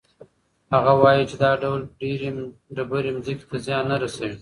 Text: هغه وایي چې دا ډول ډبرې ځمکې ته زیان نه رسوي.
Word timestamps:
هغه 0.73 0.93
وایي 1.01 1.23
چې 1.29 1.35
دا 1.43 1.51
ډول 1.63 1.81
ډبرې 2.75 3.11
ځمکې 3.25 3.45
ته 3.51 3.57
زیان 3.65 3.83
نه 3.91 3.97
رسوي. 4.03 4.37